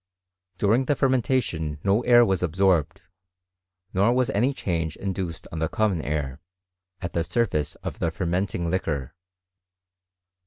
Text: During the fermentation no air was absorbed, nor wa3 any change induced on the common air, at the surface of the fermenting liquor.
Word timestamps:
During 0.57 0.85
the 0.85 0.95
fermentation 0.95 1.77
no 1.83 2.01
air 2.01 2.25
was 2.25 2.41
absorbed, 2.41 3.01
nor 3.93 4.11
wa3 4.15 4.31
any 4.33 4.51
change 4.51 4.95
induced 4.95 5.45
on 5.51 5.59
the 5.59 5.69
common 5.69 6.01
air, 6.01 6.39
at 7.01 7.13
the 7.13 7.23
surface 7.23 7.75
of 7.85 7.99
the 7.99 8.09
fermenting 8.09 8.71
liquor. 8.71 9.13